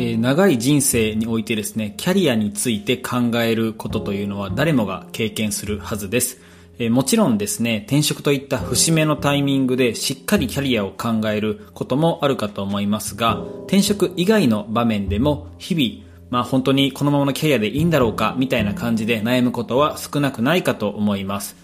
[0.00, 6.40] え、長い人生においてですね、キャリアについて考えることというのは誰もが経験するはずです。
[6.78, 21.56] え、もちろんですね、転職といった節目のタイミングでしっかりキャリアを考えることもあるかと思いますが、転職以外の場面でも日々、まあ本当にこのままのキャリアでいいんだろうかみたいな感じで悩むことは少なくないかと思います。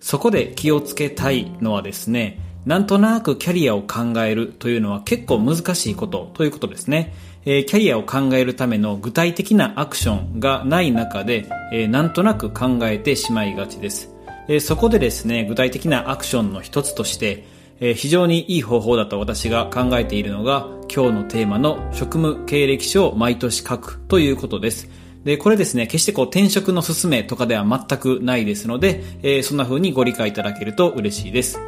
[0.00, 7.14] そこで気をつけたいのはですね、なんとなくキャリアを考えるというのは結構難しいことということですね。
[7.44, 14.10] えー、キャリアを考えるための具体的なアクションがない中で、えー、なんとなく考えてしまいがちです。
[14.48, 17.46] えー、そこでですね、具体的なアクションの一つとして、
[17.78, 24.90] えー、非常にいい方法だと私が考えているのが、今日のテーマの職務経歴書を毎年書くということです。
[25.22, 31.60] で、これですね、決してこう転職の勧めとかでは全くないですので、えー、そんな風にご理解いただけると嬉しいです。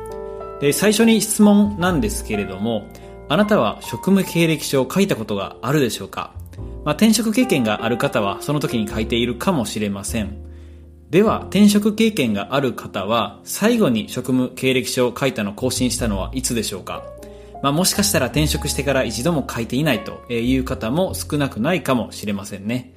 [0.60, 2.86] で、最初に質問なんですけれども、
[3.28, 6.32] あなたは職務経歴書を書いたことがあるでしょうか？
[6.84, 10.36] まあ、転職経験がある方はその時に書いているかもしれません。
[11.10, 17.02] では、転職経験がある方は、最後に職務経歴書を書いたの更新したのはいつでしょうか？
[17.62, 22.92] まあ、もしかしたら転職してから一度も書いていないという方も少なくないかもしれませんね。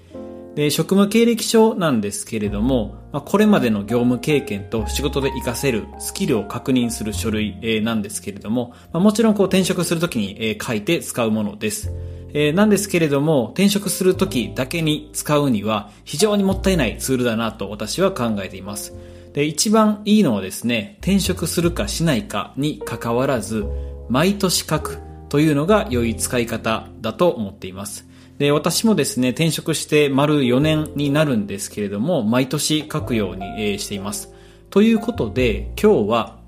[0.56, 11.92] で、職務経歴書なんですけれども、まあ、これまでの業務経験と仕事で活かせるスキルを確認する書類、えー、なんですけれども、まあ、もちろんこう転職するときに、えー、書いて使うものです。
[12.34, 18.94] えー、なんですけれども、転職するときだけに使うには非常にもったいないツールだなと私は考えています。
[19.34, 23.66] で、一番いいのはですね、転職するかしないかに関わらず、
[24.10, 24.98] 毎年書く
[25.30, 28.11] というのが良い使い方だと思っています。
[28.42, 34.34] で、私もですね、転職して丸4年になるんですけれども、毎年書くようにしています。
[34.72, 36.40] ということで、今日は、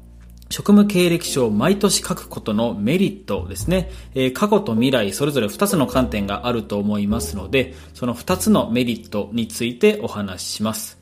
[0.49, 3.91] 職務経歴書を毎年書くことのメリットですね。
[4.15, 10.97] え過去と未来それぞれ2つの観点があると思いますので、その2つのメリットについてお話しします。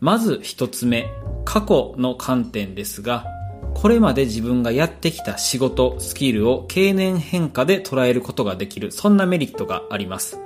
[0.00, 1.06] まず1つ目、
[1.44, 3.24] 過去の観点ですが、
[3.74, 10.38] これまで自分がやってきた仕事、スキルを経年変化で捉えることができる、そんなメリットがあります。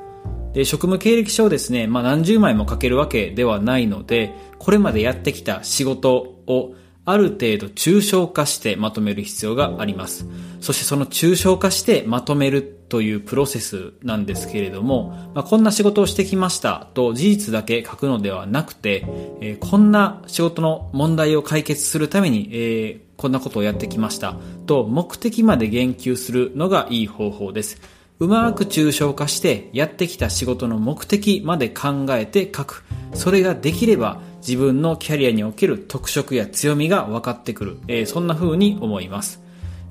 [0.52, 6.14] で、職務経歴書をですね、まあ何十枚も書けるわけではないので、これまでやってきた仕事
[6.46, 6.74] を
[7.04, 10.26] ある程度抽象化してまとめる必要があります。
[10.60, 19.04] そしてその抽象化してまとめるというプロセスなんですけれども、まあ、こんな仕事をしてきましたと事実だけ書くのではなくて、
[19.40, 24.36] えー、こんな仕事の問題を解決するために、えー、こんなことをやってきました
[24.66, 27.80] と目的まで言及するのがいい方法です。
[28.18, 32.84] うまく抽象化してやってきた仕事の目的まで考えて書く。
[33.14, 37.78] それができれば自分のキャリアにおける特色や強みが分かってくる。
[37.88, 39.40] えー、そんな風に思います。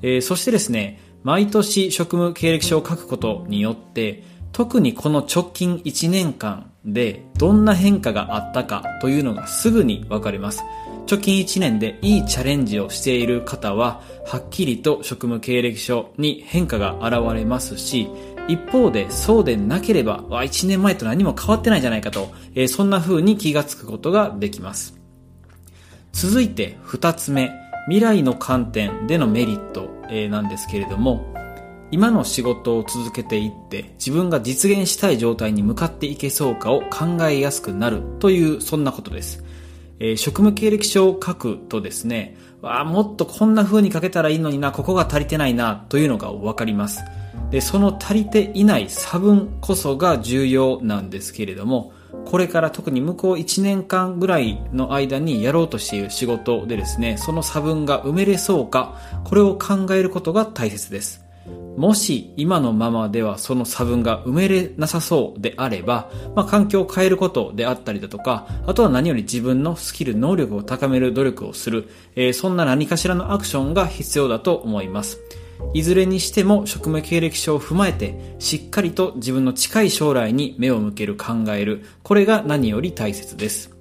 [0.02, 10.64] えー、そしてですね、毎年職務経歴書を書くことによって、特にこの直近1年間でどんな変化があったかというのがすぐにわかります。
[11.10, 18.08] 直近1年でいいチャレンジをしている方は、はっきりと職務経歴書に変化が現れますし、
[18.48, 25.00] 一方でそうでなければ、1年前と何も変わってないじゃないかと、えー、そんな風に気がつくことができます。
[26.12, 27.52] 続いて2つ目、
[27.88, 31.26] 未来の観点でのメリット、えー、なんですけれども、
[31.92, 39.44] 今の仕事を続けていって自分が実現したい状態に向かっていけそうかを考えやすくなるというそんなことです。
[40.04, 47.04] えー、職務経歴書を書くとですね、わあ、もっとこんな風に書けたらいいのにな、ここが足りてないな、というのがわかります。
[47.52, 51.94] で、その足りていない差分こそが重要なんですけれども、
[52.26, 61.21] これから特に向こう1年間ぐらいの間にやろうとしている仕事でですね、その差分が埋めれそうか、これを考えることが大切です。
[61.78, 75.20] もし今のままではその差分が埋めれなさそうであれば、まあ、環境を変えることであったりだとか、あとは何より自分のスキル、能力を高める努力をする、えー、そんな何かしらのアクションが必要だと思います。
[75.74, 81.86] いずれにしても職務経歴書を踏まえて、しっかりと自分の近い将来に目を向ける考える。
[82.04, 83.72] これが何より大切です。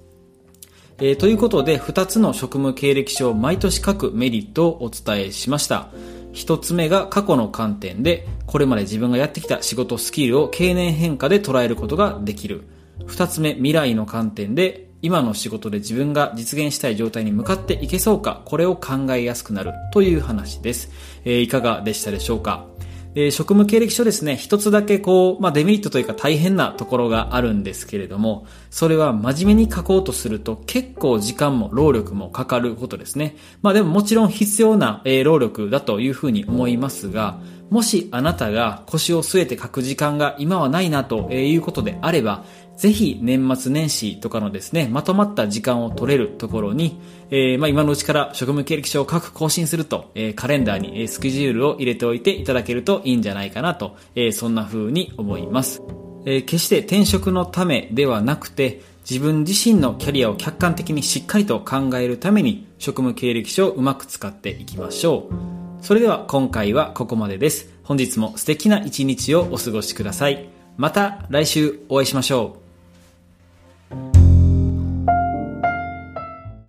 [0.99, 5.89] えー、ということで、2つの職務経歴書を毎年書くメリットをお伝えしました。
[6.33, 12.63] 一つ目が過去の観点で、これまで自分がやってきた仕事スキルを経年変化で捉えることができる。
[13.05, 20.91] 二つ目、未来の観点で、今の仕事で自分が実現したい状態に向かっていけそうか、これを考えやすくなるという話です。
[21.25, 22.70] えー、いかがでしたでしょうか？
[23.13, 33.35] え、職務経歴書ですね、一つだけこう、まあ、デメリットというか大変なところがあるんですけれども、それは真面目に書こうとすると結構時間も労力もかかることですね。
[33.61, 42.45] まあでももちろん必要な、労力だというふうに思いますが、もしあなたが腰を据えて書く時間が今はないなということであれば、
[42.81, 46.99] ぜひ年末年始とかのですね、まとまった時間を取れるところに、
[47.29, 55.83] えー、まあ今のうちから職務経歴書を各更新すると、えー、カレンダーに、スケジュールを入れておいていただけるといいんじゃないかなと、えー、そんな風に思います。
[56.25, 65.83] え、決して転職のためではなくて、自分自身のキャリアを客観的にしっかりと考えるために職務経歴書をうまく使っていきましょう。
[65.85, 67.69] それでは今回はここまでです。
[67.83, 70.49] 本日も素敵な一日をお過ごしください。
[70.77, 72.60] また来週お会いしましょう。